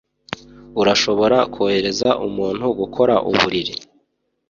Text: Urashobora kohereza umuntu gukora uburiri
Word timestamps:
Urashobora 0.81 1.37
kohereza 1.53 2.09
umuntu 2.27 2.65
gukora 2.79 3.15
uburiri 3.29 3.73